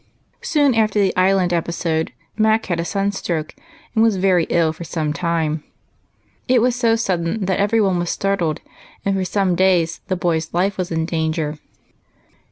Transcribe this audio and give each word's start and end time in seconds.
Soon 0.41 0.73
after 0.73 0.99
the 0.99 1.15
Island 1.15 1.53
episode, 1.53 2.11
Mac 2.35 2.65
had 2.65 2.79
a 2.79 2.85
sun 2.85 3.11
stroke, 3.11 3.53
and 3.93 4.03
was 4.03 4.17
very 4.17 4.45
ill 4.45 4.73
for 4.73 4.83
some 4.83 5.13
time. 5.13 5.63
It 6.47 6.59
was 6.59 6.75
so 6.75 6.95
sudden 6.95 7.45
that 7.45 7.59
every 7.59 7.79
one 7.81 7.99
was 7.99 8.09
startled, 8.09 8.61
and 9.05 9.15
for 9.15 9.23
some 9.25 9.55
days 9.55 10.01
the 10.07 10.15
boy's 10.15 10.55
life 10.55 10.75
was 10.75 10.91
in 10.91 11.05
danger. 11.05 11.59